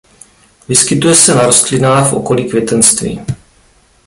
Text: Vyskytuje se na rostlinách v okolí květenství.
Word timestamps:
Vyskytuje 0.67 1.15
se 1.15 1.35
na 1.35 1.45
rostlinách 1.45 2.09
v 2.09 2.13
okolí 2.13 2.49
květenství. 2.49 3.21